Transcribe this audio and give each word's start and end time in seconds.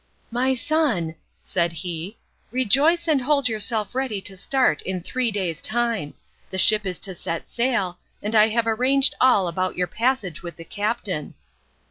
"My 0.31 0.55
son," 0.55 1.13
said 1.43 1.71
he, 1.71 2.17
"rejoice 2.49 3.07
and 3.07 3.21
hold 3.21 3.47
yourself 3.47 3.93
ready 3.93 4.19
to 4.21 4.35
start 4.35 4.81
in 4.81 5.01
three 5.01 5.29
days' 5.29 5.61
time. 5.61 6.15
The 6.49 6.57
ship 6.57 6.87
is 6.87 6.97
to 7.05 7.13
set 7.13 7.51
sail, 7.51 7.99
and 8.19 8.33
I 8.33 8.47
have 8.47 8.65
arranged 8.65 9.13
all 9.21 9.47
about 9.47 9.77
your 9.77 9.85
passage 9.85 10.41
with 10.41 10.55
the 10.55 10.65
captain. 10.65 11.35